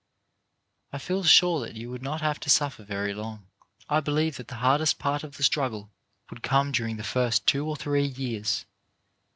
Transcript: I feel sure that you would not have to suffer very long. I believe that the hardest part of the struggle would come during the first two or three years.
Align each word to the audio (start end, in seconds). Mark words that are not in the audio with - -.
I 0.91 0.97
feel 0.97 1.21
sure 1.23 1.59
that 1.59 1.75
you 1.75 1.91
would 1.91 2.01
not 2.01 2.21
have 2.21 2.39
to 2.39 2.49
suffer 2.49 2.83
very 2.83 3.13
long. 3.13 3.45
I 3.87 3.99
believe 3.99 4.37
that 4.37 4.47
the 4.47 4.55
hardest 4.55 4.97
part 4.97 5.23
of 5.23 5.37
the 5.37 5.43
struggle 5.43 5.91
would 6.31 6.41
come 6.41 6.71
during 6.71 6.97
the 6.97 7.03
first 7.03 7.45
two 7.45 7.67
or 7.69 7.75
three 7.75 8.05
years. 8.05 8.65